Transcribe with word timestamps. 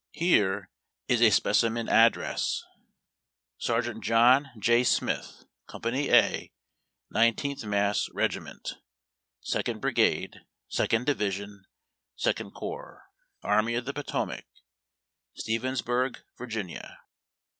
Here 0.13 0.71
is 1.07 1.21
a 1.21 1.29
specimen 1.29 1.87
address:— 1.87 2.63
Sergeiuit 3.63 3.99
John 4.01 4.47
J, 4.57 4.83
Smith, 4.83 5.45
ComjxDuj 5.69 6.09
A., 6.11 6.51
19th 7.13 7.65
Mass. 7.65 8.09
Regiment, 8.11 8.77
second 9.41 9.79
bkigade, 9.79 10.37
second 10.67 11.05
division, 11.05 11.65
second 12.15 12.49
corps, 12.49 13.03
akmv 13.43 13.77
of 13.77 13.85
the 13.85 13.93
potomac, 13.93 14.45
Stevensbukg, 15.39 16.17
Va. 16.39 16.97